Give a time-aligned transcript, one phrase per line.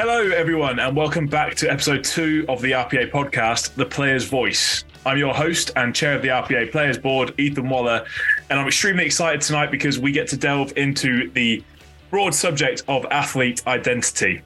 [0.00, 4.84] Hello, everyone, and welcome back to episode two of the RPA podcast, The Player's Voice.
[5.04, 8.06] I'm your host and chair of the RPA Players Board, Ethan Waller,
[8.48, 11.64] and I'm extremely excited tonight because we get to delve into the
[12.10, 14.40] broad subject of athlete identity.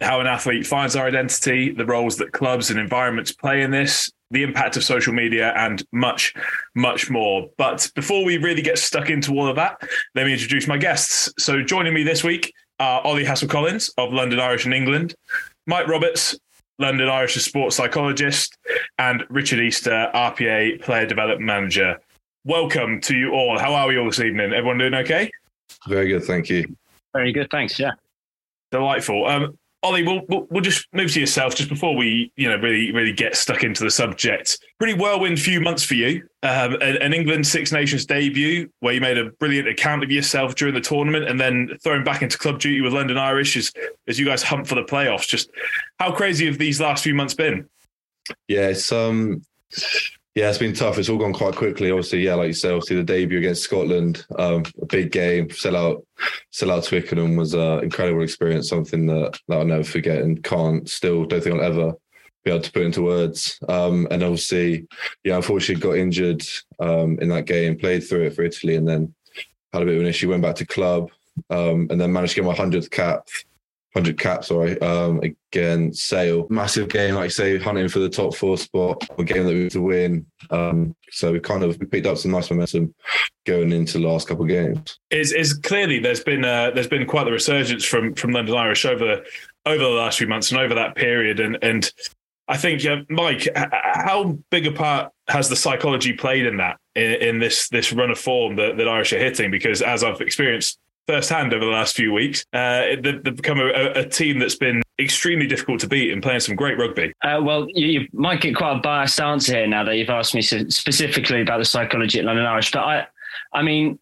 [0.00, 4.12] How an athlete finds our identity, the roles that clubs and environments play in this,
[4.30, 6.34] the impact of social media, and much,
[6.76, 7.50] much more.
[7.56, 9.82] But before we really get stuck into all of that,
[10.14, 11.32] let me introduce my guests.
[11.36, 15.14] So, joining me this week are Ollie Hassell Collins of London Irish in England,
[15.66, 16.38] Mike Roberts,
[16.78, 18.56] London Irish sports psychologist,
[18.98, 21.98] and Richard Easton, RPA player development manager.
[22.44, 23.58] Welcome to you all.
[23.58, 24.52] How are we all this evening?
[24.52, 25.30] Everyone doing okay?
[25.88, 26.76] Very good, thank you.
[27.12, 27.78] Very good, thanks.
[27.78, 27.92] Yeah.
[28.70, 29.26] Delightful.
[29.26, 32.90] Um, Ollie, we'll, we'll, we'll just move to yourself just before we, you know, really
[32.90, 34.58] really get stuck into the subject.
[34.78, 36.28] Pretty whirlwind few months for you.
[36.42, 40.56] Um, an, an England Six Nations debut where you made a brilliant account of yourself
[40.56, 43.72] during the tournament, and then thrown back into club duty with London Irish as
[44.08, 45.28] as you guys hunt for the playoffs.
[45.28, 45.50] Just
[46.00, 47.68] how crazy have these last few months been?
[48.48, 49.42] Yeah, it's um,
[50.34, 50.98] yeah, it's been tough.
[50.98, 51.90] It's all gone quite quickly.
[51.90, 55.76] Obviously, yeah, like you said, obviously the debut against Scotland, um, a big game, sell
[55.76, 56.06] out,
[56.50, 58.68] sell out Twickenham was an incredible experience.
[58.68, 61.92] Something that, that I'll never forget and can't still don't think I'll ever
[62.44, 63.58] be able to put into words.
[63.68, 64.86] Um, and obviously,
[65.24, 66.44] yeah, unfortunately got injured
[66.78, 69.14] um, in that game, played through it for Italy, and then
[69.72, 70.30] had a bit of an issue.
[70.30, 71.10] Went back to club,
[71.50, 73.26] um, and then managed to get my hundredth cap
[73.92, 76.46] 100 caps, sorry, um, against Sale.
[76.50, 79.62] Massive game, like you say, hunting for the top four spot, a game that we
[79.64, 80.26] have to win.
[80.50, 82.94] Um, so we kind of picked up some nice momentum
[83.46, 84.98] going into the last couple of games.
[85.10, 88.84] Is is clearly there's been uh, there's been quite the resurgence from from London Irish
[88.84, 89.24] over
[89.64, 91.90] over the last few months and over that period, and and
[92.48, 97.38] I think, Mike, how big a part has the psychology played in that in, in
[97.38, 99.50] this this run of form that, that Irish are hitting?
[99.50, 100.78] Because as I've experienced
[101.08, 102.44] firsthand over the last few weeks.
[102.52, 106.40] Uh, they've, they've become a, a, team that's been extremely difficult to beat and playing
[106.40, 107.12] some great rugby.
[107.24, 110.34] Uh, well, you, you, might get quite a biased answer here now that you've asked
[110.34, 112.70] me specifically about the psychology at London Irish.
[112.70, 113.06] But I,
[113.54, 113.98] I mean,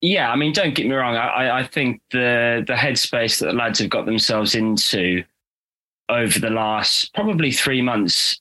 [0.00, 1.16] yeah, I mean, don't get me wrong.
[1.16, 5.24] I, I think the the headspace that the lads have got themselves into
[6.08, 8.40] over the last probably three months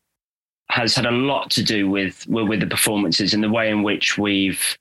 [0.70, 4.18] has had a lot to do with with the performances and the way in which
[4.18, 4.78] we've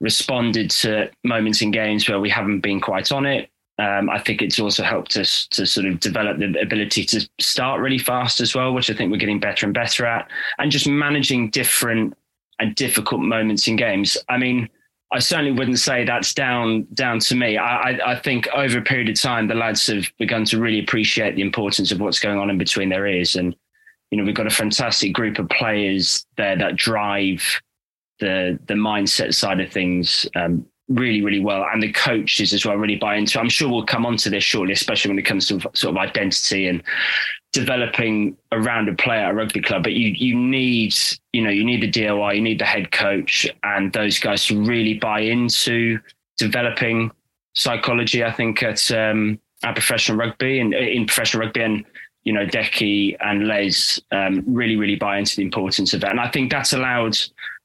[0.00, 3.50] responded to moments in games where we haven't been quite on it.
[3.78, 7.80] Um, I think it's also helped us to sort of develop the ability to start
[7.80, 10.28] really fast as well, which I think we're getting better and better at,
[10.58, 12.14] and just managing different
[12.58, 14.18] and difficult moments in games.
[14.28, 14.68] I mean,
[15.12, 17.56] I certainly wouldn't say that's down down to me.
[17.56, 20.78] I, I, I think over a period of time, the lads have begun to really
[20.78, 23.56] appreciate the importance of what's going on in between their ears, and
[24.10, 27.42] you know we've got a fantastic group of players there that drive
[28.20, 32.76] the the mindset side of things um, really, really well, and the coaches as well
[32.76, 33.40] really buy into.
[33.40, 35.96] I'm sure we'll come on to this shortly, especially when it comes to sort of
[35.96, 36.82] identity and
[37.52, 39.82] developing around a player at a rugby club.
[39.82, 40.94] But you you need
[41.32, 44.60] you know you need the DOI, you need the head coach, and those guys to
[44.60, 45.98] really buy into
[46.38, 47.10] developing
[47.54, 48.24] psychology.
[48.24, 51.84] I think at um, at professional rugby and in professional rugby and
[52.24, 56.10] you know, Decky and Les um, really, really buy into the importance of that.
[56.10, 57.16] And I think that's allowed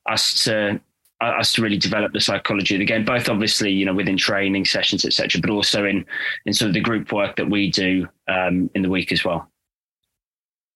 [0.07, 0.79] us to
[1.21, 4.17] uh, us to really develop the psychology of the game, both obviously, you know, within
[4.17, 6.05] training sessions, etc., but also in
[6.45, 9.49] in sort of the group work that we do um, in the week as well.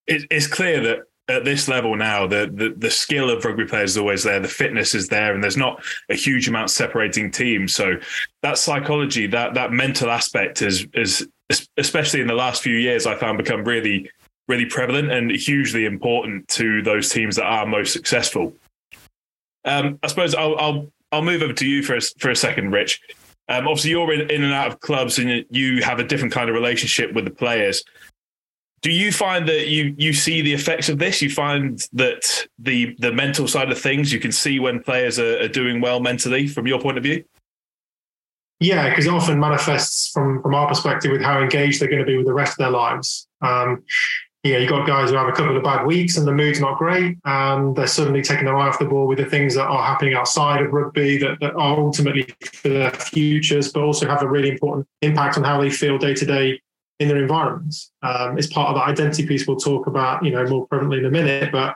[0.07, 3.91] It, it's clear that at this level now, the, the the skill of rugby players
[3.91, 7.75] is always there, the fitness is there, and there's not a huge amount separating teams.
[7.75, 7.95] So
[8.41, 11.27] that psychology, that that mental aspect is is
[11.77, 14.09] especially in the last few years, I found become really
[14.47, 18.51] really prevalent and hugely important to those teams that are most successful.
[19.65, 22.71] Um, I suppose I'll, I'll I'll move over to you for a, for a second,
[22.71, 23.01] Rich.
[23.47, 26.49] Um, obviously, you're in, in and out of clubs, and you have a different kind
[26.49, 27.83] of relationship with the players.
[28.81, 31.21] Do you find that you you see the effects of this?
[31.21, 35.39] You find that the the mental side of things, you can see when players are,
[35.41, 37.23] are doing well mentally, from your point of view.
[38.61, 42.05] Yeah, because it often manifests from from our perspective with how engaged they're going to
[42.05, 43.27] be with the rest of their lives.
[43.41, 43.83] Um,
[44.43, 47.17] you got guys who have a couple of bad weeks and the mood's not great,
[47.25, 50.13] and they're suddenly taking their eye off the ball with the things that are happening
[50.13, 54.49] outside of rugby that, that are ultimately for their futures, but also have a really
[54.49, 56.61] important impact on how they feel day to day
[56.99, 57.91] in their environments.
[58.01, 61.05] Um, it's part of that identity piece we'll talk about, you know, more prevalently in
[61.05, 61.51] a minute.
[61.51, 61.75] But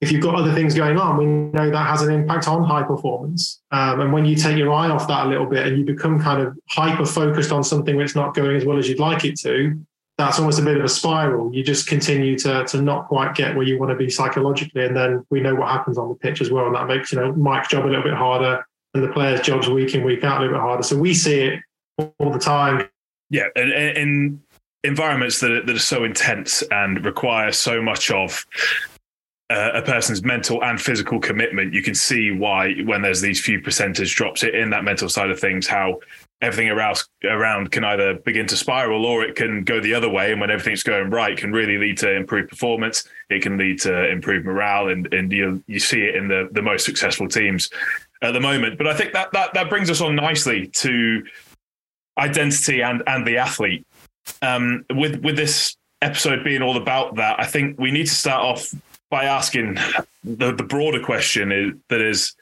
[0.00, 2.82] if you've got other things going on, we know that has an impact on high
[2.82, 3.60] performance.
[3.70, 6.20] Um, and when you take your eye off that a little bit and you become
[6.20, 9.38] kind of hyper focused on something that's not going as well as you'd like it
[9.40, 9.78] to,
[10.20, 11.52] that's almost a bit of a spiral.
[11.54, 14.96] You just continue to to not quite get where you want to be psychologically, and
[14.96, 17.32] then we know what happens on the pitch as well, and that makes you know
[17.32, 18.64] Mike's job a little bit harder,
[18.94, 20.82] and the players' jobs week in week out a little bit harder.
[20.82, 21.60] So we see it
[22.18, 22.88] all the time.
[23.30, 24.40] Yeah, and, and
[24.82, 28.46] environments that are, that are so intense and require so much of
[29.50, 33.60] uh, a person's mental and physical commitment, you can see why when there's these few
[33.60, 35.98] percentage drops in that mental side of things, how
[36.40, 40.30] everything around around can either begin to spiral or it can go the other way.
[40.30, 43.08] And when everything's going right, can really lead to improved performance.
[43.28, 46.62] It can lead to improved morale, and and you you see it in the the
[46.62, 47.70] most successful teams
[48.22, 48.78] at the moment.
[48.78, 51.24] But I think that that that brings us on nicely to
[52.18, 53.84] identity and and the athlete.
[54.42, 58.44] Um, with with this episode being all about that, I think we need to start
[58.44, 58.72] off
[59.10, 59.74] by asking
[60.24, 62.34] the the broader question is that is,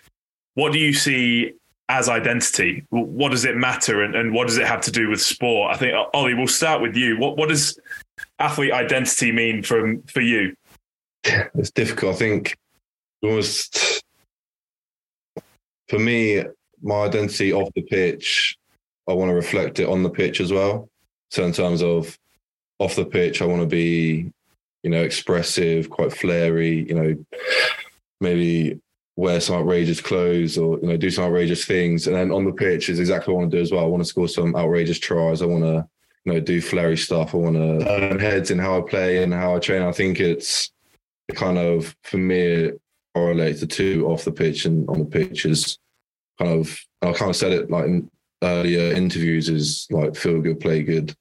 [0.54, 1.54] what do you see
[1.88, 2.84] as identity?
[2.90, 5.74] What does it matter, and, and what does it have to do with sport?
[5.74, 7.18] I think Ollie, we'll start with you.
[7.18, 7.78] What what does
[8.38, 10.54] athlete identity mean from for you?
[11.24, 12.14] It's difficult.
[12.14, 12.56] I think
[13.22, 14.02] almost
[15.88, 16.44] for me,
[16.82, 18.56] my identity off the pitch,
[19.08, 20.88] I want to reflect it on the pitch as well.
[21.30, 22.18] So in terms of
[22.78, 24.30] off the pitch, I want to be,
[24.88, 27.14] you know, expressive, quite flary, you know,
[28.22, 28.80] maybe
[29.16, 32.06] wear some outrageous clothes or, you know, do some outrageous things.
[32.06, 33.84] And then on the pitch is exactly what I want to do as well.
[33.84, 35.42] I want to score some outrageous tries.
[35.42, 35.86] I want to,
[36.24, 37.34] you know, do flary stuff.
[37.34, 39.82] I want to turn heads in how I play and how I train.
[39.82, 40.72] I think it's
[41.34, 42.70] kind of, for me,
[43.14, 45.78] correlates the two off the pitch and on the pitch is
[46.38, 48.10] kind of, I kind of said it like in
[48.42, 51.14] earlier interviews is like feel good, play good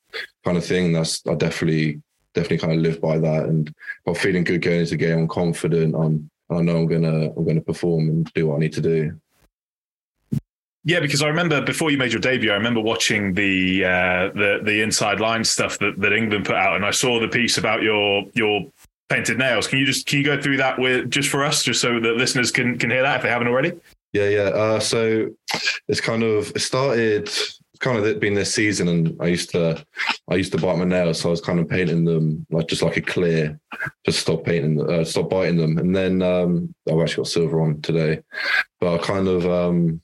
[0.45, 0.93] kind of thing.
[0.93, 2.01] That's I definitely
[2.37, 3.45] definitely kind of live by that.
[3.45, 3.73] And
[4.05, 5.19] I'm feeling good going into the game.
[5.19, 5.95] I'm confident.
[5.95, 9.19] I'm I know I'm gonna I'm gonna perform and do what I need to do.
[10.83, 14.61] Yeah, because I remember before you made your debut, I remember watching the uh, the
[14.63, 17.81] the inside line stuff that, that England put out, and I saw the piece about
[17.81, 18.71] your your
[19.09, 19.67] painted nails.
[19.67, 22.15] Can you just can you go through that with just for us, just so that
[22.15, 23.73] listeners can can hear that if they haven't already?
[24.13, 24.41] Yeah, yeah.
[24.43, 25.29] Uh, so
[25.89, 27.29] it's kind of it started
[27.79, 29.83] kind of been this season, and I used to
[30.29, 32.81] I used to bite my nails, so I was kind of painting them like just
[32.81, 33.59] like a clear,
[34.05, 37.81] just stop painting, uh, stop biting them, and then um, I've actually got silver on
[37.81, 38.21] today,
[38.79, 40.01] but I kind of um,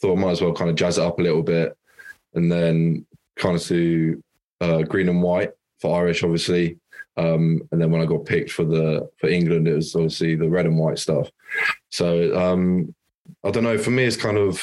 [0.00, 1.76] thought I might as well kind of jazz it up a little bit,
[2.34, 3.06] and then
[3.36, 4.22] kind of to
[4.60, 6.78] uh, green and white for Irish, obviously.
[7.16, 10.48] Um, and then when I got picked for the for England, it was obviously the
[10.48, 11.30] red and white stuff.
[11.90, 12.94] So um,
[13.44, 13.78] I don't know.
[13.78, 14.60] For me, it's kind of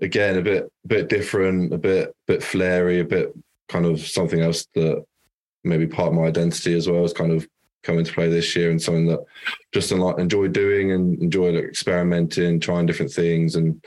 [0.00, 3.34] again a bit bit different, a bit bit flary, a bit
[3.68, 5.04] kind of something else that
[5.64, 7.46] maybe part of my identity as well is kind of
[7.82, 9.24] coming to play this year and something that
[9.72, 13.84] just enjoy doing and enjoy experimenting, trying different things, and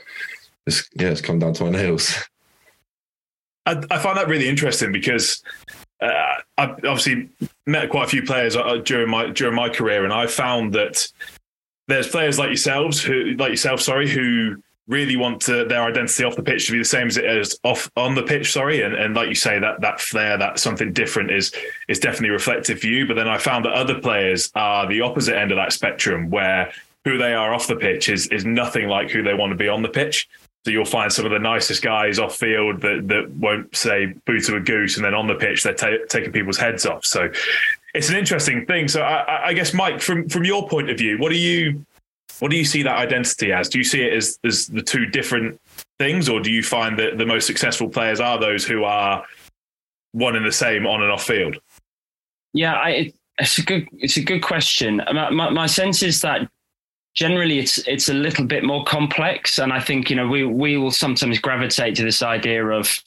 [0.65, 2.15] it's yeah, it's come down to my nails.
[3.65, 5.43] I, I find that really interesting because
[6.01, 7.29] uh, I've obviously
[7.65, 11.07] met quite a few players uh, during my during my career, and I found that
[11.87, 16.35] there's players like yourselves who like yourself, sorry, who really want to, their identity off
[16.35, 18.51] the pitch to be the same as it is off on the pitch.
[18.51, 21.53] Sorry, and, and like you say, that that flair, that something different is
[21.87, 23.07] is definitely reflective for you.
[23.07, 26.73] But then I found that other players are the opposite end of that spectrum, where
[27.05, 29.69] who they are off the pitch is is nothing like who they want to be
[29.69, 30.27] on the pitch.
[30.65, 34.39] So you'll find some of the nicest guys off field that that won't say boo
[34.41, 37.05] to a goose, and then on the pitch they're ta- taking people's heads off.
[37.05, 37.29] So
[37.93, 38.87] it's an interesting thing.
[38.87, 41.85] So I, I guess Mike, from from your point of view, what are you
[42.39, 43.69] what do you see that identity as?
[43.69, 45.59] Do you see it as, as the two different
[45.97, 49.23] things, or do you find that the most successful players are those who are
[50.13, 51.57] one and the same on and off field?
[52.53, 55.01] Yeah, I, it's a good it's a good question.
[55.01, 56.49] Uh, my, my, my, sense is that
[57.13, 60.77] generally it's it's a little bit more complex, and I think you know we we
[60.77, 63.01] will sometimes gravitate to this idea of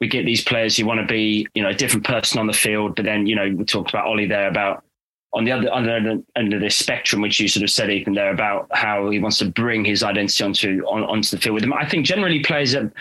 [0.00, 2.52] we get these players who want to be you know a different person on the
[2.52, 4.84] field, but then you know we talked about Ollie there about
[5.34, 8.68] on the other end of this spectrum, which you sort of said, Ethan, there about
[8.72, 11.72] how he wants to bring his identity onto on, onto the field with him.
[11.72, 12.92] I think generally players are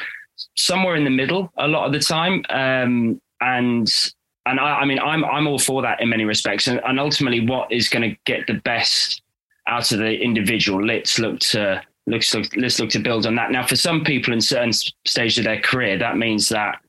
[0.55, 4.13] somewhere in the middle a lot of the time, um, and
[4.45, 7.45] and I, I, mean I'm I'm all for that in many respects, and, and ultimately,
[7.45, 9.21] what is going to get the best
[9.67, 10.85] out of the individual?
[10.85, 13.51] Let's look to let's look, let's look to build on that.
[13.51, 14.71] Now, for some people in certain
[15.05, 16.79] stages of their career, that means that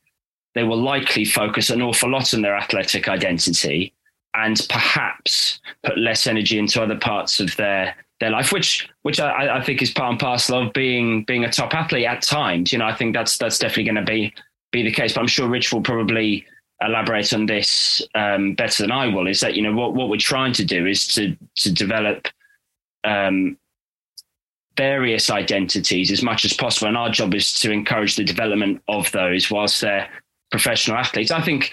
[0.55, 3.92] they will likely focus an awful lot on their athletic identity
[4.35, 9.57] and perhaps put less energy into other parts of their their life, which which I,
[9.57, 12.71] I think is part and parcel of being being a top athlete at times.
[12.71, 14.33] You know, I think that's that's definitely going to be
[14.71, 15.13] be the case.
[15.13, 16.45] But I'm sure Rich will probably
[16.81, 19.27] elaborate on this um, better than I will.
[19.27, 22.27] Is that you know what what we're trying to do is to to develop
[23.03, 23.57] um,
[24.77, 29.11] various identities as much as possible, and our job is to encourage the development of
[29.11, 30.09] those whilst they're
[30.49, 31.31] professional athletes.
[31.31, 31.71] I think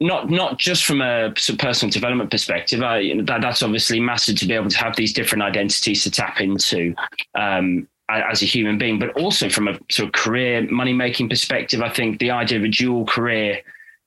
[0.00, 2.82] not not just from a personal development perspective.
[2.82, 6.40] I, that, that's obviously massive to be able to have these different identities to tap
[6.40, 6.94] into
[7.34, 11.82] um, as a human being, but also from a sort of career money making perspective.
[11.82, 13.60] I think the idea of a dual career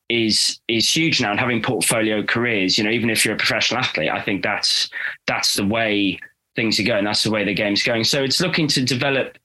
[0.09, 3.79] is is huge now and having portfolio careers you know even if you're a professional
[3.79, 4.89] athlete i think that's
[5.27, 6.19] that's the way
[6.55, 9.37] things are going that's the way the game's going so it's looking to develop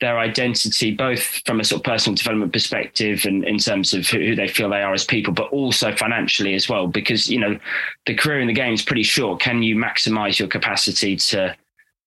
[0.00, 4.34] their identity both from a sort of personal development perspective and in terms of who,
[4.36, 7.58] they feel they are as people but also financially as well because you know
[8.06, 11.54] the career in the game is pretty short can you maximize your capacity to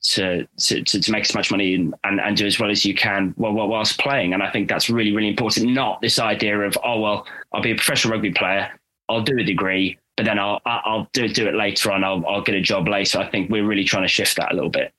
[0.03, 2.95] to, to, to, make as much money and, and, and do as well as you
[2.95, 4.33] can while, whilst playing.
[4.33, 5.71] And I think that's really, really important.
[5.71, 8.71] Not this idea of, oh, well, I'll be a professional rugby player,
[9.09, 12.41] I'll do a degree, but then I'll, I'll do, do it later on, I'll, I'll
[12.41, 13.19] get a job later.
[13.19, 14.91] I think we're really trying to shift that a little bit.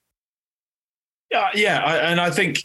[1.32, 2.64] Yeah, yeah, I, and I think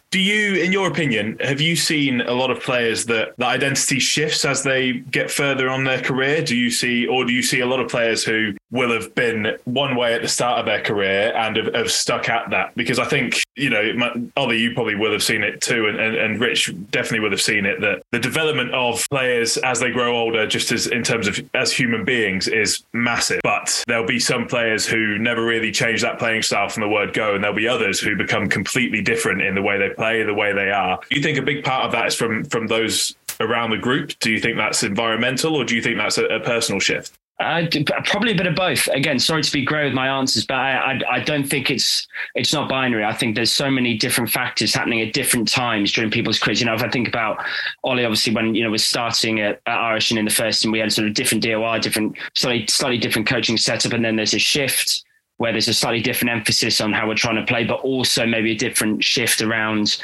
[0.11, 3.97] do you, in your opinion, have you seen a lot of players that the identity
[3.97, 6.43] shifts as they get further on their career?
[6.43, 9.57] Do you see, or do you see a lot of players who will have been
[9.63, 12.75] one way at the start of their career and have, have stuck at that?
[12.75, 16.17] Because I think, you know, Ollie, you probably will have seen it too, and, and,
[16.17, 20.17] and Rich definitely will have seen it that the development of players as they grow
[20.17, 23.39] older, just as in terms of as human beings, is massive.
[23.43, 27.13] But there'll be some players who never really change that playing style from the word
[27.13, 30.53] go, and there'll be others who become completely different in the way they the way
[30.53, 30.99] they are.
[31.09, 34.17] Do you think a big part of that is from from those around the group?
[34.19, 37.17] Do you think that's environmental, or do you think that's a, a personal shift?
[37.41, 37.65] Uh,
[38.05, 38.87] probably a bit of both.
[38.89, 42.07] Again, sorry to be grey with my answers, but I, I, I, don't think it's
[42.35, 43.03] it's not binary.
[43.03, 46.59] I think there's so many different factors happening at different times during people's careers.
[46.59, 47.43] You know, if I think about
[47.83, 50.71] Ollie, obviously when you know was starting at, at Irish and in the first and
[50.71, 54.35] we had sort of different DOI, different slightly slightly different coaching setup, and then there's
[54.35, 55.03] a shift
[55.41, 58.51] where there's a slightly different emphasis on how we're trying to play, but also maybe
[58.51, 59.97] a different shift around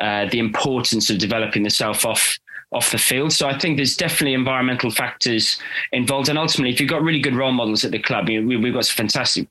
[0.00, 2.38] uh, the importance of developing the self off
[2.70, 3.32] off the field.
[3.32, 5.58] So I think there's definitely environmental factors
[5.90, 8.46] involved, and ultimately, if you've got really good role models at the club, you know,
[8.46, 9.48] we, have got some fantastic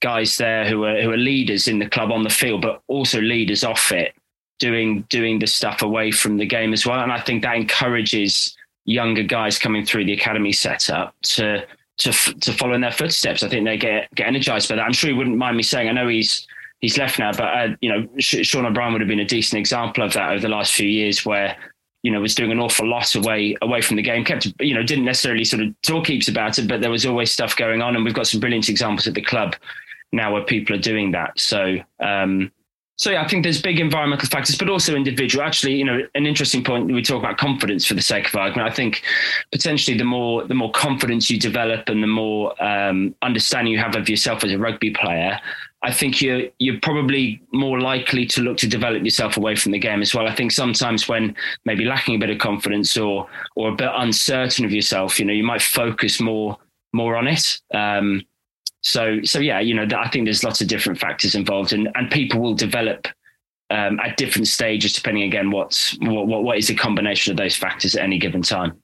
[0.00, 3.20] guys there who are who are leaders in the club on the field, but also
[3.20, 4.14] leaders off it,
[4.58, 7.00] doing doing the stuff away from the game as well.
[7.00, 11.66] And I think that encourages younger guys coming through the academy setup to
[11.98, 13.42] to to follow in their footsteps.
[13.42, 14.82] I think they get get energized by that.
[14.82, 15.88] I'm sure he wouldn't mind me saying.
[15.88, 16.46] I know he's
[16.80, 20.04] he's left now, but uh, you know, Sean O'Brien would have been a decent example
[20.04, 21.56] of that over the last few years, where
[22.02, 24.24] you know was doing an awful lot away away from the game.
[24.24, 27.30] Kept you know didn't necessarily sort of talk heaps about it, but there was always
[27.30, 29.56] stuff going on, and we've got some brilliant examples at the club
[30.12, 31.38] now where people are doing that.
[31.38, 32.52] So um,
[32.96, 35.44] so yeah, I think there's big environmental factors, but also individual.
[35.44, 36.86] Actually, you know, an interesting point.
[36.86, 38.70] We talk about confidence for the sake of argument.
[38.70, 39.02] I think
[39.52, 43.96] potentially the more the more confidence you develop and the more um, understanding you have
[43.96, 45.38] of yourself as a rugby player,
[45.82, 49.78] I think you're you're probably more likely to look to develop yourself away from the
[49.78, 50.26] game as well.
[50.26, 51.36] I think sometimes when
[51.66, 55.34] maybe lacking a bit of confidence or or a bit uncertain of yourself, you know,
[55.34, 56.56] you might focus more
[56.94, 57.60] more on it.
[57.74, 58.22] Um,
[58.86, 62.08] so, so yeah, you know, I think there's lots of different factors involved, and and
[62.08, 63.08] people will develop
[63.70, 67.96] um, at different stages depending again what's what, what is the combination of those factors
[67.96, 68.80] at any given time.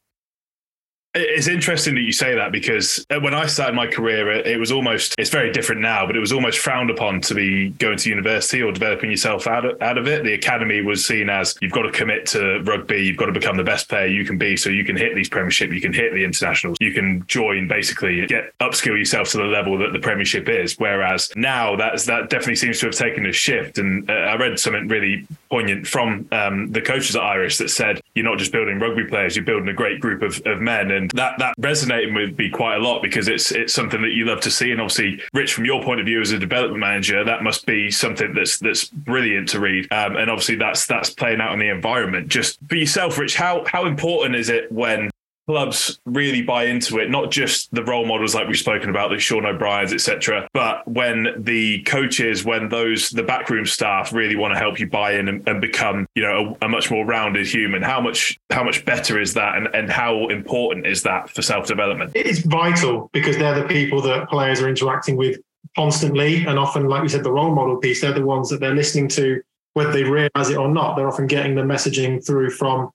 [1.15, 4.73] It's interesting that you say that because uh, when I started my career, it was
[4.73, 8.09] almost, it's very different now, but it was almost frowned upon to be going to
[8.09, 10.25] university or developing yourself out of, out of it.
[10.25, 13.59] The academy was seen as you've got to commit to rugby, you've got to become
[13.59, 16.15] the best player you can be so you can hit these premiership, you can hit
[16.15, 20.49] the internationals, you can join basically, get upskill yourself to the level that the premiership
[20.49, 20.79] is.
[20.79, 23.77] Whereas now that's, that definitely seems to have taken a shift.
[23.77, 28.01] And uh, I read something really poignant from um, the coaches at Irish that said,
[28.15, 30.91] you're not just building rugby players, you're building a great group of, of men.
[30.91, 34.25] And that that resonated with me quite a lot because it's it's something that you
[34.25, 34.71] love to see.
[34.71, 37.91] And obviously, Rich, from your point of view as a development manager, that must be
[37.91, 39.93] something that's that's brilliant to read.
[39.93, 42.29] Um, and obviously, that's that's playing out in the environment.
[42.29, 45.11] Just for yourself, Rich, how how important is it when
[45.47, 49.19] clubs really buy into it, not just the role models like we've spoken about, the
[49.19, 54.59] Sean O'Briens, etc., but when the coaches, when those the backroom staff really want to
[54.59, 57.83] help you buy in and, and become, you know, a, a, much more rounded human.
[57.83, 61.67] How much how much better is that, and and how important is that for self
[61.67, 62.13] development?
[62.15, 65.39] It's vital because they're the people that players are interacting with
[65.77, 68.01] constantly, and often, like we said, the role model piece.
[68.01, 69.41] They're the ones that they're listening to,
[69.75, 70.97] whether they realize it or not.
[70.97, 72.91] They're often getting the messaging through from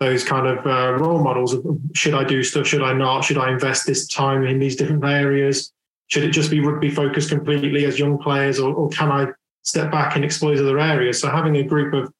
[0.00, 1.64] those kind of uh, role models of
[1.94, 5.04] should I do stuff, should I not, should I invest this time in these different
[5.04, 5.72] areas?
[6.08, 9.28] Should it just be rugby focused completely as young players, or, or can I
[9.62, 11.20] step back and explore other areas?
[11.20, 12.12] So having a group of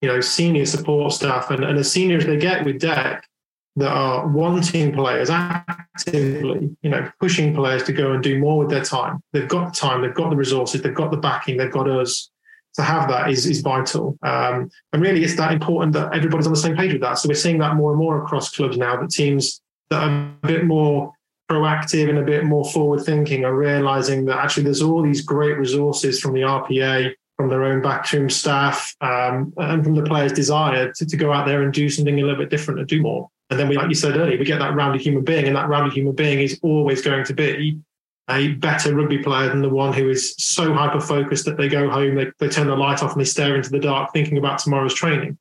[0.00, 3.28] you know senior support staff and, and as senior as they get with deck
[3.76, 8.70] that are wanting players actively, you know, pushing players to go and do more with
[8.70, 9.20] their time.
[9.32, 12.30] They've got the time, they've got the resources, they've got the backing, they've got us
[12.74, 14.18] to have that is, is vital.
[14.22, 17.14] Um, and really, it's that important that everybody's on the same page with that.
[17.14, 20.46] So we're seeing that more and more across clubs now that teams that are a
[20.46, 21.12] bit more
[21.50, 25.58] proactive and a bit more forward thinking are realizing that actually there's all these great
[25.58, 30.92] resources from the RPA, from their own backroom staff, um, and from the players' desire
[30.92, 33.28] to, to go out there and do something a little bit different and do more
[33.50, 35.68] And then we, like you said earlier, we get that rounded human being, and that
[35.68, 37.78] rounded human being is always going to be
[38.30, 41.90] a better rugby player than the one who is so hyper focused that they go
[41.90, 44.58] home, they, they turn the light off and they stare into the dark thinking about
[44.58, 45.36] tomorrow's training.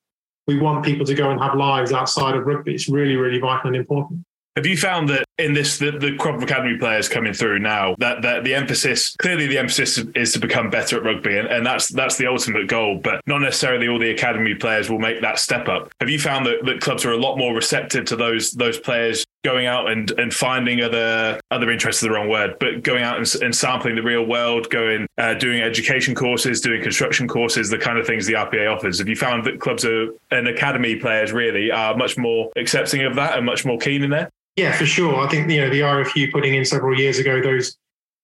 [0.48, 2.74] We want people to go and have lives outside of rugby.
[2.74, 4.26] It's really, really vital and important.
[4.56, 7.96] Have you found that in this the, the crop of academy players coming through now
[7.98, 11.66] that, that the emphasis clearly the emphasis is to become better at rugby and, and
[11.66, 15.40] that's that's the ultimate goal, but not necessarily all the academy players will make that
[15.40, 15.92] step up.
[16.00, 19.26] Have you found that, that clubs are a lot more receptive to those those players
[19.44, 23.18] going out and, and finding other other interests is the wrong word, but going out
[23.18, 27.78] and, and sampling the real world, going uh, doing education courses, doing construction courses, the
[27.78, 29.00] kind of things the RPA offers.
[29.00, 33.16] Have you found that clubs are and academy players really are much more accepting of
[33.16, 34.30] that and much more keen in there?
[34.56, 35.20] Yeah, for sure.
[35.20, 37.78] I think you know the RFU putting in several years ago those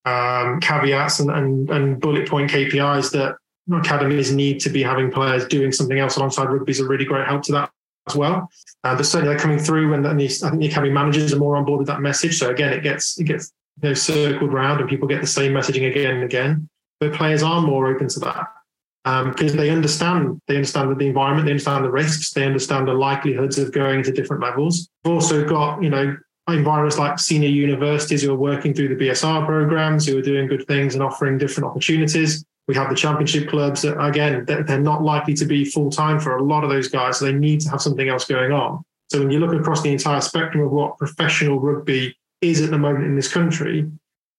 [0.05, 3.35] um, caveats and, and, and bullet point KPIs that
[3.77, 7.27] academies need to be having players doing something else alongside rugby is a really great
[7.27, 7.69] help to that
[8.09, 8.49] as well.
[8.83, 11.65] Uh, but certainly they're coming through, and, I think the academy managers are more on
[11.65, 12.37] board with that message.
[12.37, 13.51] So again, it gets it gets
[13.81, 16.69] you know, circled around, and people get the same messaging again and again.
[16.99, 18.47] But players are more open to that
[19.03, 22.93] because um, they understand they understand the environment, they understand the risks, they understand the
[22.93, 24.89] likelihoods of going to different levels.
[25.03, 26.15] We've also got you know
[26.47, 30.65] environments like senior universities who are working through the BSR programs, who are doing good
[30.67, 32.43] things and offering different opportunities.
[32.69, 36.37] We have the championship clubs that again they're not likely to be full time for
[36.37, 38.83] a lot of those guys, so they need to have something else going on.
[39.11, 42.77] So when you look across the entire spectrum of what professional rugby is at the
[42.77, 43.89] moment in this country,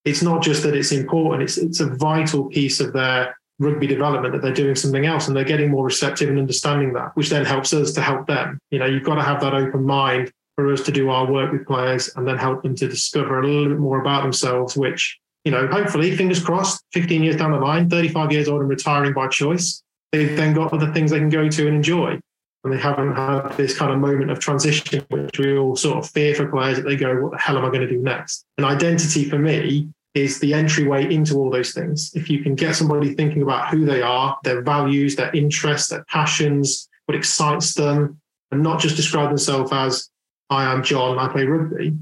[0.05, 4.33] it's not just that it's important; it's it's a vital piece of their rugby development
[4.33, 7.45] that they're doing something else and they're getting more receptive and understanding that, which then
[7.45, 8.61] helps us to help them.
[8.71, 11.51] You know, you've got to have that open mind for us to do our work
[11.53, 15.20] with players and then help them to discover a little bit more about themselves, which,
[15.44, 19.12] you know, hopefully, fingers crossed, 15 years down the line, 35 years old and retiring
[19.12, 19.82] by choice,
[20.12, 22.18] they've then got other things they can go to and enjoy.
[22.62, 26.11] And they haven't had this kind of moment of transition, which we all sort of
[26.11, 28.44] fear for players that they go, what the hell am I going to do next?
[28.59, 32.11] And identity for me is the entryway into all those things.
[32.14, 36.05] If you can get somebody thinking about who they are, their values, their interests, their
[36.05, 40.11] passions, what excites them, and not just describe themselves as,
[40.50, 41.96] I am John, I play rugby,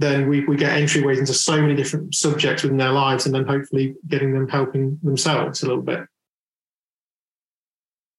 [0.00, 3.46] then we, we get entryways into so many different subjects within their lives and then
[3.46, 6.06] hopefully getting them helping themselves a little bit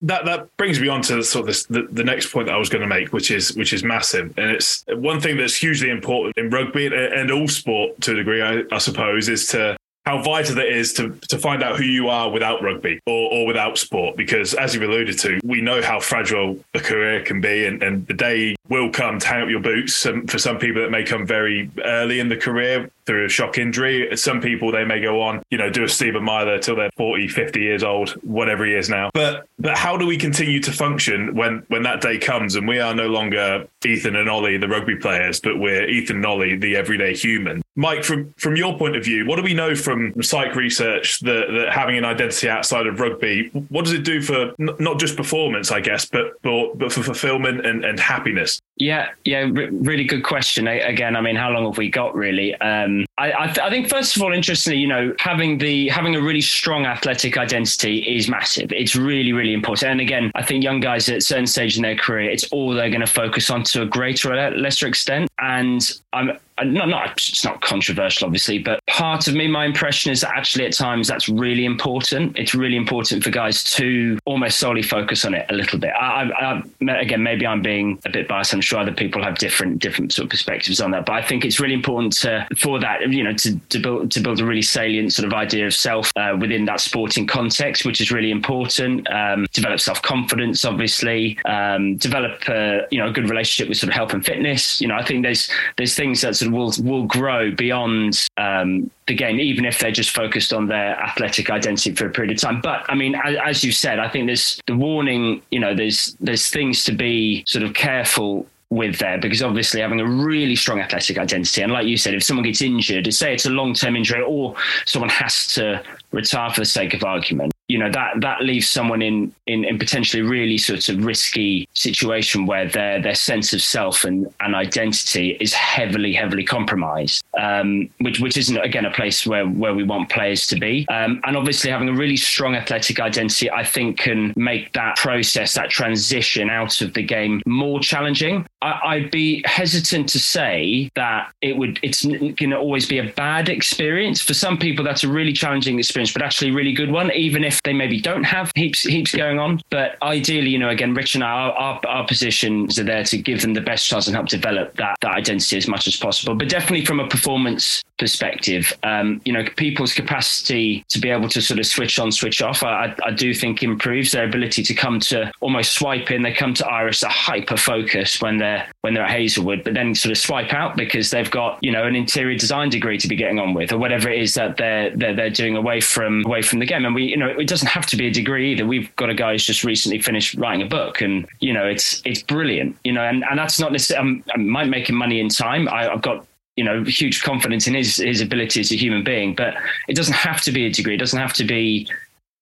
[0.02, 2.58] that that brings me on to sort of this, the, the next point that I
[2.58, 5.90] was going to make, which is which is massive, and it's one thing that's hugely
[5.90, 10.22] important in rugby and all sport to a degree, I, I suppose, is to how
[10.24, 13.78] vital it is to to find out who you are without rugby or, or without
[13.78, 14.18] sport.
[14.18, 18.08] Because as you've alluded to, we know how fragile a career can be, and, and
[18.08, 20.08] the day will come to hang up your boots.
[20.28, 24.16] for some people, it may come very early in the career through a shock injury.
[24.16, 27.28] Some people, they may go on, you know, do a Stephen Myler till they're 40,
[27.28, 29.10] 50 years old, whatever he is now.
[29.14, 32.80] But but how do we continue to function when when that day comes and we
[32.80, 36.78] are no longer Ethan and Ollie, the rugby players, but we're Ethan and Ollie, the
[36.78, 37.62] everyday human?
[37.76, 41.48] Mike, from from your point of view, what do we know from psych research that,
[41.52, 45.18] that having an identity outside of rugby, what does it do for n- not just
[45.18, 48.61] performance, I guess, but but, but for fulfillment and, and happiness?
[48.78, 50.68] Yeah, yeah, really good question.
[50.68, 52.56] Again, I mean, how long have we got really?
[52.56, 56.16] Um, I, I, th- I, think first of all, interestingly, you know, having the having
[56.16, 58.72] a really strong athletic identity is massive.
[58.72, 59.92] It's really, really important.
[59.92, 62.90] And again, I think young guys at certain stage in their career, it's all they're
[62.90, 65.30] going to focus on to a greater or lesser extent.
[65.38, 70.22] And I'm not, not it's not controversial, obviously, but part of me, my impression is
[70.22, 72.38] that actually at times that's really important.
[72.38, 75.92] It's really important for guys to almost solely focus on it a little bit.
[75.92, 78.54] I, I, I, again, maybe I'm being a bit biased.
[78.54, 81.46] I'm sure other people have different different sort of perspectives on that, but I think
[81.46, 84.62] it's really important to, for that, you know, to, to build to build a really
[84.62, 89.10] salient sort of idea of self uh, within that sporting context, which is really important.
[89.10, 91.40] Um, develop self confidence, obviously.
[91.46, 94.82] Um, develop, uh, you know, a good relationship with sort of health and fitness.
[94.82, 99.40] You know, I think there's there's things that will will grow beyond um, the game,
[99.40, 102.62] even if they're just focused on their athletic identity for a period of time.
[102.62, 105.42] But I mean, as, as you said, I think there's the warning.
[105.52, 110.00] You know, there's there's things to be sort of careful with there because obviously having
[110.00, 113.46] a really strong athletic identity and like you said if someone gets injured say it's
[113.46, 117.90] a long-term injury or someone has to retire for the sake of argument you know
[117.90, 123.02] that that leaves someone in in, in potentially really sort of risky situation where their
[123.02, 128.58] their sense of self and, and identity is heavily heavily compromised um, which which isn't
[128.58, 130.86] again a place where where we want players to be.
[130.90, 135.54] Um, and obviously having a really strong athletic identity I think can make that process
[135.54, 141.32] that transition out of the game more challenging I, would be hesitant to say that
[141.42, 141.80] it would.
[141.82, 144.86] It's going to always be a bad experience for some people.
[144.86, 148.00] That's a really challenging experience, but actually a really good one, even if they maybe
[148.00, 149.62] don't have heaps heaps going on.
[149.70, 153.18] But ideally, you know, again, Rich and I, our, our, our positions are there to
[153.18, 156.36] give them the best chance and help develop that that identity as much as possible.
[156.36, 161.40] But definitely from a performance perspective, um, you know, people's capacity to be able to
[161.40, 165.00] sort of switch on, switch off, I, I do think improves their ability to come
[165.02, 166.24] to almost swipe in.
[166.24, 169.94] They come to Irish a hyper focus when they're when they're at Hazelwood, but then
[169.94, 173.16] sort of swipe out because they've got you know an interior design degree to be
[173.16, 176.42] getting on with, or whatever it is that they're they're, they're doing away from away
[176.42, 176.84] from the game.
[176.84, 178.66] And we you know it doesn't have to be a degree either.
[178.66, 182.02] We've got a guy who's just recently finished writing a book, and you know it's
[182.04, 182.78] it's brilliant.
[182.84, 185.70] You know, and and that's not necessarily um, I might make him money in time.
[185.70, 189.34] I, I've got you know huge confidence in his his ability as a human being
[189.34, 189.54] but
[189.88, 190.96] it doesn't have to be a degree.
[190.96, 191.88] It doesn't have to be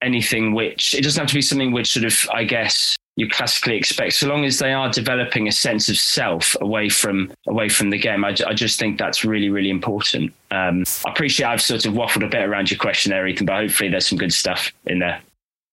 [0.02, 3.76] anything which it doesn't have to be something which sort of i guess you classically
[3.76, 4.14] expect.
[4.14, 7.98] So long as they are developing a sense of self away from away from the
[7.98, 10.34] game i, I just think that's really really important.
[10.52, 13.58] Um, i appreciate i've sort of waffled a bit around your question there ethan but
[13.58, 15.22] hopefully there's some good stuff in there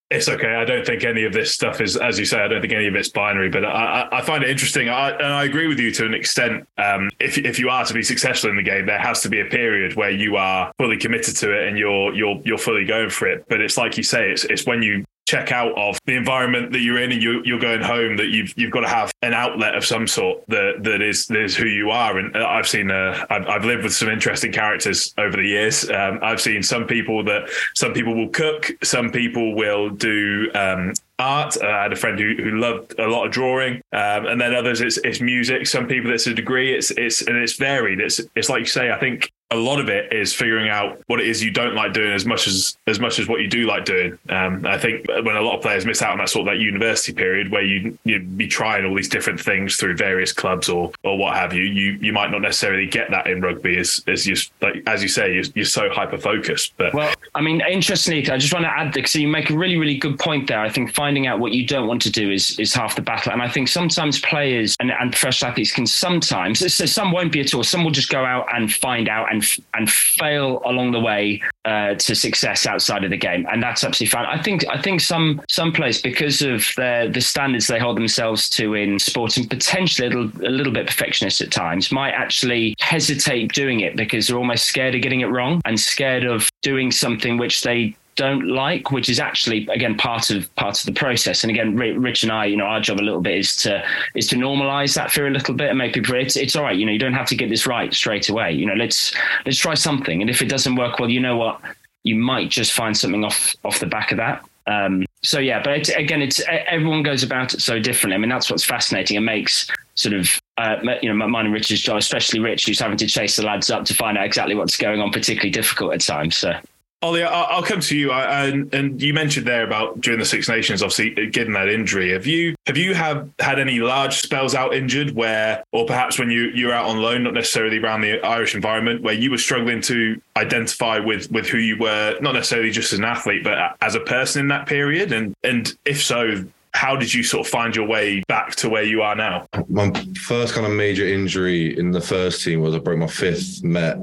[0.09, 0.55] it's okay.
[0.55, 2.87] I don't think any of this stuff is, as you say, I don't think any
[2.87, 4.89] of it's binary, but I, I find it interesting.
[4.89, 6.67] I, and I agree with you to an extent.
[6.79, 9.41] Um, if, if you are to be successful in the game, there has to be
[9.41, 13.11] a period where you are fully committed to it and you're, you're, you're fully going
[13.11, 13.47] for it.
[13.49, 16.81] But it's like you say, it's, it's when you check out of the environment that
[16.81, 19.75] you're in and you, you're going home that you've you've got to have an outlet
[19.75, 22.91] of some sort that that is that is who you are and uh, I've seen
[22.91, 26.87] uh, I've, I've lived with some interesting characters over the years um, I've seen some
[26.87, 31.57] people that some people will cook some people will do um, art.
[31.61, 34.55] Uh, I had a friend who, who loved a lot of drawing, um, and then
[34.55, 35.67] others it's, it's music.
[35.67, 36.75] Some people it's a degree.
[36.75, 38.01] It's it's and it's varied.
[38.01, 38.91] It's it's like you say.
[38.91, 41.93] I think a lot of it is figuring out what it is you don't like
[41.93, 44.19] doing as much as as much as what you do like doing.
[44.29, 46.61] Um, I think when a lot of players miss out on that sort of that
[46.61, 50.91] university period where you you'd be trying all these different things through various clubs or
[51.05, 54.27] or what have you, you you might not necessarily get that in rugby as as
[54.27, 56.73] you like as you say you're, you're so hyper focused.
[56.77, 59.77] But well, I mean, interestingly, I just want to add because you make a really
[59.77, 60.61] really good point there.
[60.61, 63.33] I think finding out what you don't want to do is is half the battle,
[63.33, 67.41] and I think sometimes players and, and professional athletes can sometimes so some won't be
[67.41, 67.63] at all.
[67.63, 71.43] Some will just go out and find out and and and fail along the way
[71.65, 74.27] uh, to success outside of the game, and that's absolutely fine.
[74.27, 78.75] I think I think some some players because of the standards they hold themselves to
[78.75, 83.53] in sport and potentially a little, a little bit perfectionist at times might actually hesitate
[83.53, 87.37] doing it because they're almost scared of getting it wrong and scared of doing something
[87.37, 91.45] which they don't like, which is actually again part of part of the process.
[91.45, 94.27] And again, Rich and I, you know, our job a little bit is to is
[94.29, 96.77] to normalize that fear a little bit and make people it's it's all right.
[96.77, 98.53] You know, you don't have to get this right straight away.
[98.53, 101.61] You know, let's let's try something, and if it doesn't work, well, you know what,
[102.03, 104.45] you might just find something off off the back of that.
[104.67, 108.17] Um, so yeah, but it's, again, it's everyone goes about it so differently.
[108.17, 109.17] I mean, that's what's fascinating.
[109.17, 112.97] It makes sort of uh, you know mine and Rich's job, especially Rich, who's having
[112.99, 116.01] to chase the lads up to find out exactly what's going on, particularly difficult at
[116.01, 116.37] times.
[116.37, 116.55] So
[117.03, 118.11] Ollie, I'll come to you.
[118.11, 122.13] And, and you mentioned there about during the Six Nations, obviously uh, getting that injury.
[122.13, 126.31] Have you have you have had any large spells out injured where, or perhaps when
[126.31, 129.83] you you're out on loan, not necessarily around the Irish environment, where you were struggling
[129.83, 133.95] to identify with with who you were, not necessarily just as an athlete, but as
[133.95, 135.13] a person in that period?
[135.13, 138.83] And and if so, how did you sort of find your way back to where
[138.83, 139.49] you are now?
[139.69, 143.65] My first kind of major injury in the first team was I broke my fifth
[143.65, 143.97] met,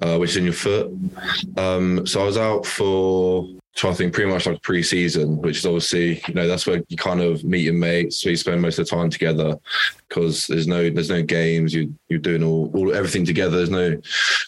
[0.00, 0.90] uh, which is in your foot.
[1.58, 5.66] Um, so I was out for so I think pretty much like pre-season, which is
[5.66, 8.78] obviously you know that's where you kind of meet your mates, so you spend most
[8.78, 9.58] of the time together
[10.08, 11.74] because there's no there's no games.
[11.74, 13.56] You you're doing all, all everything together.
[13.58, 14.00] There's no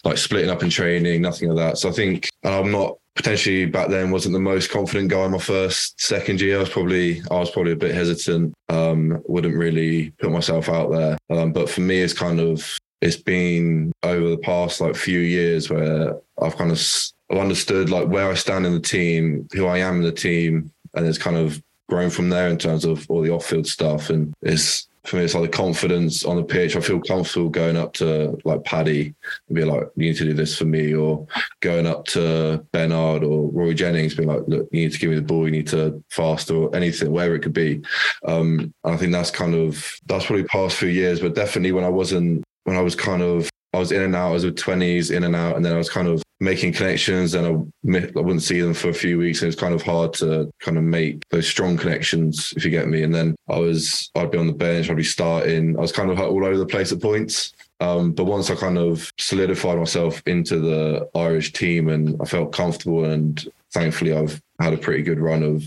[0.03, 1.77] like splitting up in training, nothing of that.
[1.77, 5.37] So I think I'm not potentially back then wasn't the most confident guy in my
[5.39, 6.57] first second year.
[6.57, 8.53] I was probably I was probably a bit hesitant.
[8.69, 11.17] Um, wouldn't really put myself out there.
[11.29, 15.69] Um, but for me, it's kind of it's been over the past like few years
[15.69, 16.81] where I've kind of
[17.29, 20.71] I've understood like where I stand in the team, who I am in the team,
[20.93, 24.09] and it's kind of grown from there in terms of all the off-field stuff.
[24.09, 26.75] And it's for me, it's like the confidence on the pitch.
[26.75, 29.15] I feel comfortable going up to like Paddy
[29.47, 31.25] and be like, "You need to do this for me," or
[31.61, 35.15] going up to Bernard or Roy Jennings, being like, "Look, you need to give me
[35.15, 35.45] the ball.
[35.45, 37.81] You need to fast or anything, wherever it could be."
[38.25, 41.89] Um, I think that's kind of that's probably past few years, but definitely when I
[41.89, 44.29] wasn't when I was kind of I was in and out.
[44.29, 47.33] I was with twenties, in and out, and then I was kind of making connections
[47.33, 50.13] and I, I wouldn't see them for a few weeks and it's kind of hard
[50.13, 54.11] to kind of make those strong connections if you get me and then I was
[54.15, 56.65] I'd be on the bench I'd be starting I was kind of all over the
[56.67, 61.89] place at points um, but once I kind of solidified myself into the Irish team
[61.89, 65.63] and I felt comfortable and thankfully I've had a pretty good run of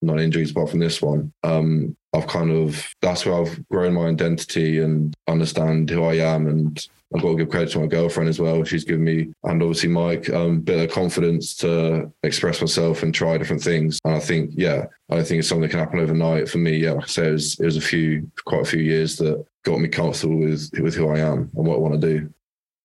[0.00, 1.32] non injuries apart from this one.
[1.42, 6.46] Um, I've kind of that's where I've grown my identity and understand who I am
[6.46, 8.64] and I've got to give credit to my girlfriend as well.
[8.64, 13.14] She's given me, and obviously Mike, um, a bit of confidence to express myself and
[13.14, 14.00] try different things.
[14.04, 16.48] And I think, yeah, I think it's something that can happen overnight.
[16.48, 18.82] For me, yeah, like I say, it was, it was a few, quite a few
[18.82, 22.18] years that got me comfortable with with who I am and what I want to
[22.18, 22.34] do.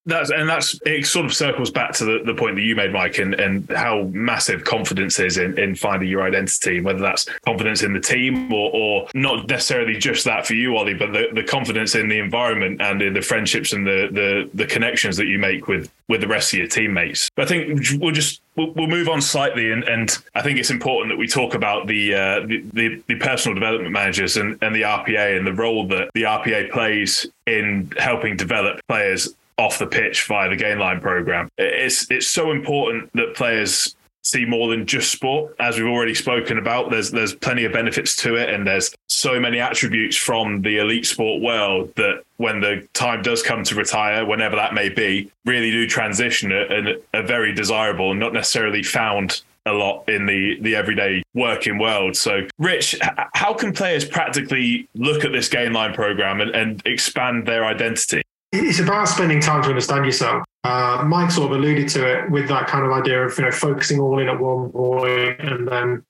[0.05, 1.05] That's and that's it.
[1.05, 4.03] Sort of circles back to the, the point that you made, Mike, and, and how
[4.11, 8.71] massive confidence is in, in finding your identity, whether that's confidence in the team or,
[8.73, 12.81] or not necessarily just that for you, Ollie, but the, the confidence in the environment
[12.81, 16.27] and in the friendships and the, the the connections that you make with with the
[16.27, 17.29] rest of your teammates.
[17.35, 20.71] But I think we'll just we'll, we'll move on slightly, and, and I think it's
[20.71, 24.73] important that we talk about the, uh, the, the the personal development managers and, and
[24.73, 29.87] the RPA and the role that the RPA plays in helping develop players off the
[29.87, 31.49] pitch via the Gainline program.
[31.57, 35.55] It's it's so important that players see more than just sport.
[35.59, 39.39] As we've already spoken about, there's there's plenty of benefits to it, and there's so
[39.39, 44.25] many attributes from the elite sport world that when the time does come to retire,
[44.25, 49.41] whenever that may be, really do transition and are very desirable and not necessarily found
[49.65, 52.15] a lot in the the everyday working world.
[52.15, 52.97] So, Rich,
[53.33, 58.21] how can players practically look at this Gainline program and, and expand their identity?
[58.51, 60.43] It's about spending time to understand yourself.
[60.63, 63.51] Uh, Mike sort of alluded to it with that kind of idea of you know
[63.51, 66.03] focusing all in at one point and then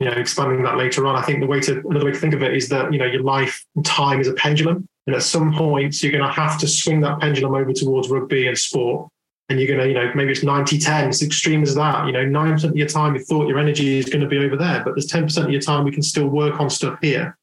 [0.00, 1.16] you know expanding that later on.
[1.16, 3.06] I think the way to another way to think of it is that you know
[3.06, 6.68] your life time is a pendulum, and at some points you're going to have to
[6.68, 9.08] swing that pendulum over towards rugby and sport.
[9.50, 12.06] And you're going to, you know, maybe it's 90 10, it's extreme as that.
[12.06, 14.56] You know, 9% of your time you thought your energy is going to be over
[14.56, 17.36] there, but there's 10% of your time we can still work on stuff here.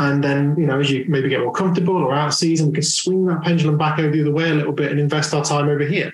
[0.00, 2.72] And then, you know, as you maybe get more comfortable or out of season, we
[2.72, 5.44] can swing that pendulum back over the other way a little bit and invest our
[5.44, 6.10] time over here.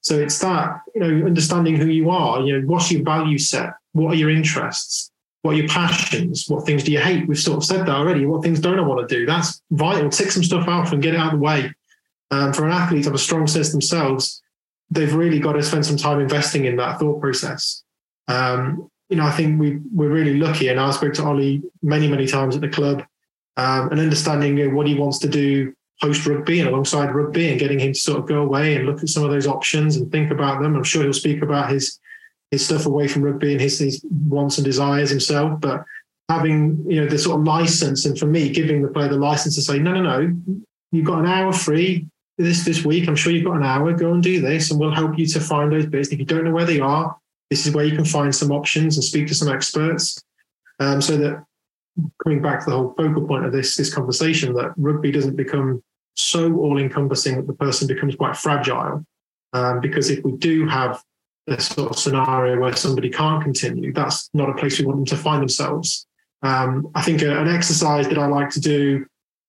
[0.00, 3.74] So it's that, you know, understanding who you are, you know, what's your value set?
[3.92, 5.12] What are your interests?
[5.42, 6.46] What are your passions?
[6.48, 7.28] What things do you hate?
[7.28, 8.26] We've sort of said that already.
[8.26, 9.26] What things don't I want to do?
[9.26, 10.10] That's vital.
[10.10, 11.72] Tick some stuff off and get it out of the way.
[12.32, 14.42] Um, for an athlete to have a strong sense themselves,
[14.90, 17.84] they've really got to spend some time investing in that thought process.
[18.26, 22.08] Um, you know, I think we we're really lucky, and I spoke to Ollie many,
[22.08, 23.04] many times at the club
[23.60, 27.50] um, and understanding you know, what he wants to do post rugby and alongside rugby
[27.50, 29.96] and getting him to sort of go away and look at some of those options
[29.96, 30.74] and think about them.
[30.74, 31.98] I'm sure he'll speak about his
[32.50, 35.84] his stuff away from rugby and his, his wants and desires himself, but
[36.28, 39.56] having you know the sort of license and for me giving the player the license
[39.56, 40.36] to say no no no
[40.92, 42.06] you've got an hour free
[42.38, 43.08] this this week.
[43.08, 43.92] I'm sure you've got an hour.
[43.92, 46.08] Go and do this and we'll help you to find those bits.
[46.08, 47.16] If you don't know where they are
[47.50, 50.22] this is where you can find some options and speak to some experts
[50.78, 51.44] um, so that
[52.22, 55.82] coming back to the whole focal point of this this conversation that rugby doesn't become
[56.14, 59.04] so all encompassing that the person becomes quite fragile.
[59.52, 61.02] Um, because if we do have
[61.48, 65.06] a sort of scenario where somebody can't continue, that's not a place we want them
[65.06, 66.06] to find themselves.
[66.42, 69.06] Um, I think a, an exercise that I like to do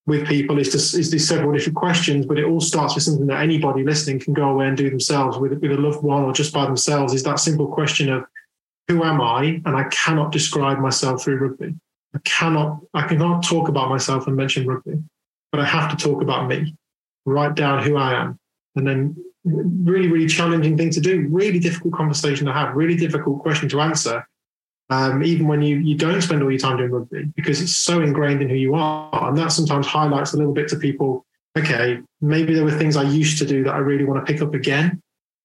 [0.08, 3.28] with people is to is these several different questions, but it all starts with something
[3.28, 6.34] that anybody listening can go away and do themselves with, with a loved one or
[6.34, 7.14] just by themselves.
[7.14, 8.26] Is that simple question of
[8.88, 9.62] who am I?
[9.66, 11.76] And I cannot describe myself through rugby.
[12.14, 15.02] I cannot, I cannot talk about myself and mention rugby,
[15.52, 16.76] but I have to talk about me,
[17.26, 18.40] write down who I am.
[18.76, 23.40] And then really, really challenging thing to do, really difficult conversation to have, really difficult
[23.40, 24.28] question to answer.
[24.90, 28.02] Um, even when you, you don't spend all your time doing rugby because it's so
[28.02, 29.30] ingrained in who you are.
[29.30, 31.26] And that sometimes highlights a little bit to people,
[31.58, 34.42] okay, maybe there were things I used to do that I really want to pick
[34.42, 35.02] up again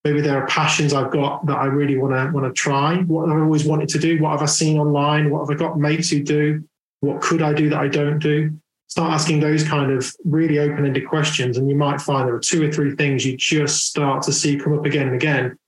[0.07, 2.99] maybe there are passions I've got that I really want to want to try.
[2.99, 4.23] What I've always wanted to do.
[4.23, 5.31] What have I seen online?
[5.31, 6.63] What have I got mates who do?
[7.01, 8.57] What could I do that I don't do?
[8.87, 12.65] Start asking those kind of really open-ended questions, and you might find there are two
[12.65, 15.59] or three things you just start to see come up again and again.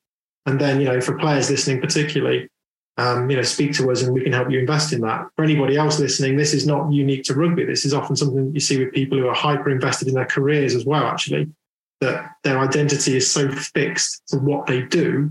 [0.46, 2.48] And then, you know, for players listening, particularly,
[2.96, 5.26] um, you know, speak to us and we can help you invest in that.
[5.34, 7.64] For anybody else listening, this is not unique to rugby.
[7.64, 10.76] This is often something you see with people who are hyper invested in their careers
[10.76, 11.48] as well, actually
[12.00, 15.30] that their identity is so fixed to what they do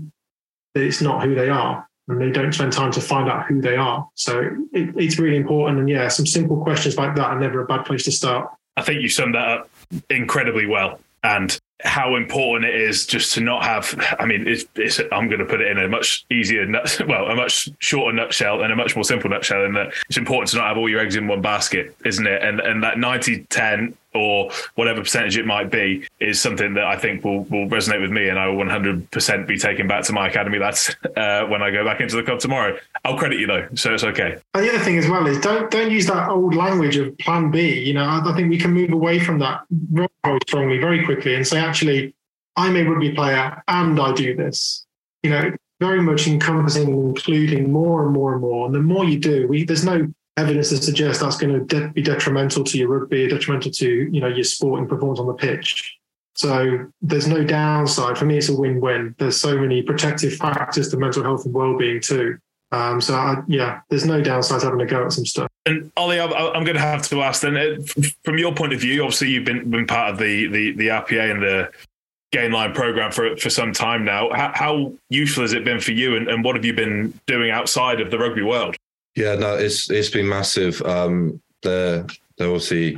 [0.74, 3.60] that it's not who they are and they don't spend time to find out who
[3.60, 4.08] they are.
[4.14, 4.40] So
[4.72, 5.78] it, it's really important.
[5.78, 8.50] And yeah, some simple questions like that are never a bad place to start.
[8.76, 9.70] I think you summed that up
[10.08, 11.00] incredibly well.
[11.24, 13.94] And how important it is just to not have.
[14.18, 17.26] I mean, it's, it's, I'm going to put it in a much easier, nut, well,
[17.26, 19.64] a much shorter nutshell and a much more simple nutshell.
[19.64, 22.42] In that it's important to not have all your eggs in one basket, isn't it?
[22.42, 26.96] And and that 90 10 or whatever percentage it might be is something that I
[26.96, 30.28] think will will resonate with me, and I will 100% be taken back to my
[30.28, 32.78] academy lads uh, when I go back into the club tomorrow.
[33.04, 34.38] I'll credit you though, so it's okay.
[34.54, 37.50] And the other thing as well is don't don't use that old language of Plan
[37.50, 37.80] B.
[37.80, 40.08] You know, I, I think we can move away from that very
[40.46, 42.14] strongly, very quickly, and say actually,
[42.56, 44.84] I'm a rugby player and I do this.
[45.22, 48.66] You know, very much encompassing and including more and more and more.
[48.66, 51.88] And the more you do, we, there's no evidence to suggest that's going to de-
[51.88, 55.96] be detrimental to your rugby, detrimental to you know your sporting performance on the pitch.
[56.34, 58.16] So there's no downside.
[58.16, 59.16] For me, it's a win-win.
[59.18, 62.38] There's so many protective factors to mental health and well-being too.
[62.70, 65.48] Um, so I, yeah, there's no downside having a go at some stuff.
[65.66, 68.80] And Ollie, I'm, I'm going to have to ask then, uh, from your point of
[68.80, 71.72] view, obviously you've been been part of the the, the RPA and the
[72.32, 74.30] Gainline program for for some time now.
[74.32, 77.50] How, how useful has it been for you, and, and what have you been doing
[77.50, 78.76] outside of the rugby world?
[79.18, 80.80] Yeah, no, it's it's been massive.
[80.82, 82.90] Um, they're they obviously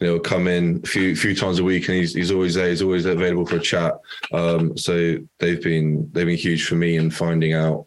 [0.00, 2.68] you know come in a few few times a week, and he's he's always there.
[2.68, 3.94] He's always available for a chat.
[4.32, 7.86] Um, so they've been they've been huge for me in finding out,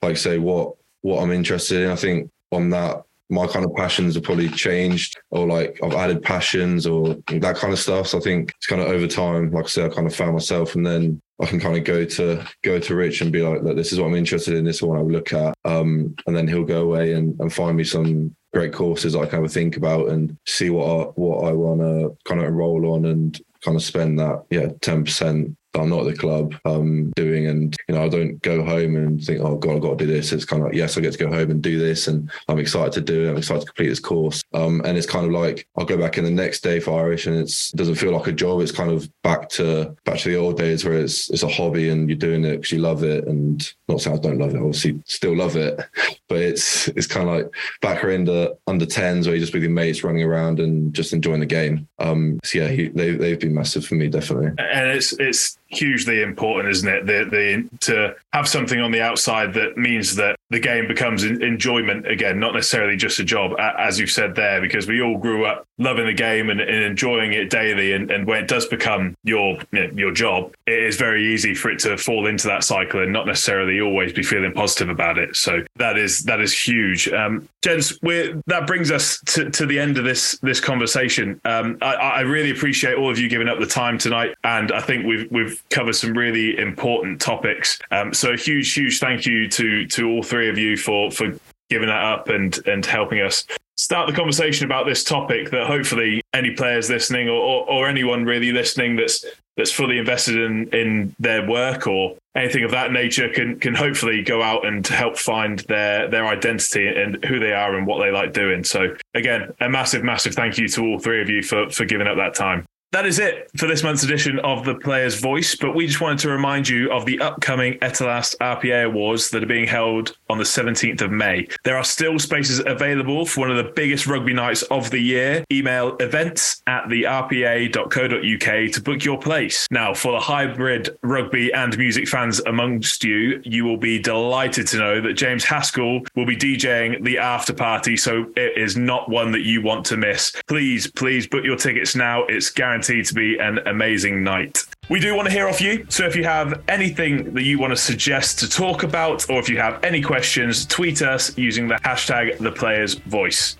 [0.00, 1.90] like say what what I'm interested in.
[1.90, 6.22] I think on that my kind of passions have probably changed or like I've added
[6.22, 8.06] passions or that kind of stuff.
[8.06, 10.34] So I think it's kind of over time, like I said, I kind of found
[10.34, 13.62] myself and then I can kind of go to go to Rich and be like,
[13.62, 15.56] look, this is what I'm interested in, this is what I would look at.
[15.64, 19.40] Um, and then he'll go away and, and find me some great courses I can
[19.40, 22.94] have a think about and see what I, what I want to kind of enroll
[22.94, 27.46] on and kind of spend that yeah 10% I'm not at the club um, doing,
[27.46, 30.12] and you know, I don't go home and think, oh god, I've got to do
[30.12, 30.32] this.
[30.32, 32.58] It's kind of like, yes, I get to go home and do this, and I'm
[32.58, 33.30] excited to do it.
[33.30, 34.42] I'm excited to complete this course.
[34.52, 37.26] Um, and it's kind of like I'll go back in the next day for Irish,
[37.26, 38.60] and it's it doesn't feel like a job.
[38.60, 41.88] It's kind of back to back to the old days where it's it's a hobby
[41.88, 44.58] and you're doing it because you love it, and not saying I don't love it,
[44.58, 45.80] obviously still love it,
[46.28, 49.62] but it's it's kind of like back in the under tens where you're just with
[49.62, 51.88] your mates running around and just enjoying the game.
[51.98, 54.48] Um, so yeah, he, they they've been massive for me definitely.
[54.58, 57.06] And it's it's hugely important, isn't it?
[57.06, 62.06] The, the, to have something on the outside that means that the game becomes enjoyment
[62.06, 65.66] again, not necessarily just a job, as you've said there, because we all grew up
[65.78, 67.92] loving the game and, and enjoying it daily.
[67.92, 71.54] And, and, when it does become your you know, your job, it is very easy
[71.54, 75.18] for it to fall into that cycle and not necessarily always be feeling positive about
[75.18, 75.36] it.
[75.36, 77.08] So that is that is huge.
[77.08, 81.40] Um, gents, that brings us to, to the end of this this conversation.
[81.44, 84.80] Um, I, I really appreciate all of you giving up the time tonight, and I
[84.80, 87.78] think we've we've covered some really important topics.
[87.90, 91.32] Um, so a huge, huge thank you to to all three of you for for
[91.70, 93.46] giving that up and and helping us
[93.76, 98.24] start the conversation about this topic that hopefully any players listening or, or, or, anyone
[98.24, 99.24] really listening that's
[99.56, 104.22] that's fully invested in in their work or anything of that nature can can hopefully
[104.22, 108.10] go out and help find their their identity and who they are and what they
[108.10, 111.68] like doing so again a massive massive thank you to all three of you for
[111.70, 115.20] for giving up that time that is it for this month's edition of The Player's
[115.20, 119.42] Voice, but we just wanted to remind you of the upcoming Etalast RPA Awards that
[119.42, 121.48] are being held on the 17th of May.
[121.64, 125.44] There are still spaces available for one of the biggest rugby nights of the year.
[125.50, 129.66] Email events at the rpa.co.uk to book your place.
[129.72, 134.78] Now, for the hybrid rugby and music fans amongst you, you will be delighted to
[134.78, 139.32] know that James Haskell will be DJing the after party, so it is not one
[139.32, 140.32] that you want to miss.
[140.46, 142.22] Please, please book your tickets now.
[142.26, 144.58] It's guaranteed guaranteed to be an amazing night.
[144.90, 145.86] We do want to hear off you.
[145.88, 149.48] So if you have anything that you want to suggest to talk about, or if
[149.48, 153.56] you have any questions, tweet us using the hashtag the player's voice.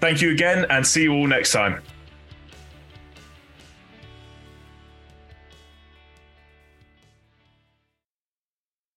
[0.00, 1.82] Thank you again and see you all next time.